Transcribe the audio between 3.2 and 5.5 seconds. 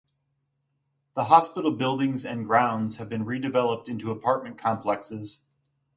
redeveloped into apartment complexes.